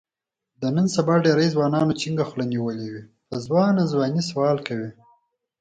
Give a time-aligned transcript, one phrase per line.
[0.61, 4.89] د نن سبا ډېری ځوانانو جینګه خوله نیولې وي، په ځوانه ځوانۍ سوال کوي.